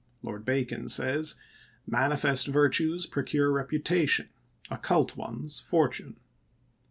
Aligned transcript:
Lord 0.23 0.43
Bacon 0.45 0.89
says,' 0.89 1.35
Manifest 1.85 2.47
virtues 2.47 3.05
procure 3.05 3.51
reputation; 3.51 4.29
occult 4.71 5.15
ones 5.15 5.59
fortune.' 5.59 6.15